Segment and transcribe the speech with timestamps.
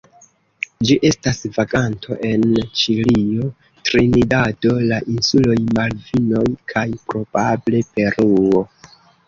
[0.89, 2.47] Ĝi estas vaganto en
[2.79, 3.51] Ĉilio,
[3.91, 8.67] Trinidado, la insuloj Malvinoj kaj probable Peruo.